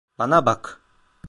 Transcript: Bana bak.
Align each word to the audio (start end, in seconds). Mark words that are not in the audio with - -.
Bana 0.17 0.45
bak. 0.45 0.81